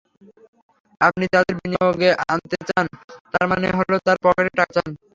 [1.01, 2.85] আপনি তাঁদের বিনিয়োগে আনতে চান,
[3.33, 4.89] তার মানে হলো তাঁর পকেটের টাকা চান।